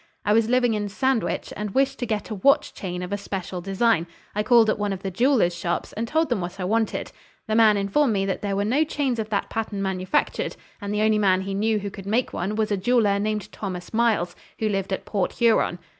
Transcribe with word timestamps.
I 0.25 0.33
was 0.33 0.49
living 0.49 0.73
in 0.73 0.89
Sandwich, 0.89 1.53
and 1.55 1.75
wished 1.75 1.99
to 1.99 2.07
get 2.07 2.31
a 2.31 2.33
watch 2.33 2.73
chain 2.73 3.03
of 3.03 3.13
a 3.13 3.19
special 3.19 3.61
design. 3.61 4.07
I 4.33 4.41
called 4.41 4.67
at 4.71 4.79
one 4.79 4.93
of 4.93 5.03
the 5.03 5.11
jewellers' 5.11 5.53
shops 5.53 5.93
and 5.93 6.07
told 6.07 6.29
them 6.29 6.41
what 6.41 6.59
I 6.59 6.63
wanted. 6.63 7.11
The 7.47 7.53
man 7.53 7.77
informed 7.77 8.13
me 8.13 8.25
that 8.25 8.41
there 8.41 8.55
were 8.55 8.65
no 8.65 8.83
chains 8.83 9.19
of 9.19 9.29
that 9.29 9.51
pattern 9.51 9.79
manufactured, 9.79 10.55
and 10.81 10.91
the 10.91 11.03
only 11.03 11.19
man 11.19 11.41
he 11.41 11.53
knew 11.53 11.77
who 11.77 11.91
could 11.91 12.07
make 12.07 12.33
one 12.33 12.55
was 12.55 12.71
a 12.71 12.77
jeweller 12.77 13.19
named 13.19 13.51
Thomas 13.51 13.93
Miles, 13.93 14.35
who 14.57 14.67
lived 14.69 14.91
at 14.91 15.05
Port 15.05 15.33
Huron. 15.33 15.77